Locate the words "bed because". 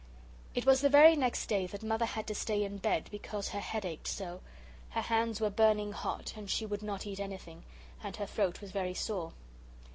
2.79-3.49